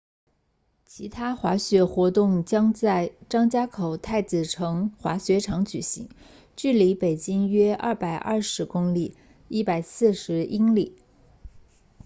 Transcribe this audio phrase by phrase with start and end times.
[0.83, 6.09] 其他滑雪活动将在张家口太子城滑雪场举行
[6.55, 9.15] 距离北京约220公里
[9.51, 10.97] 140英里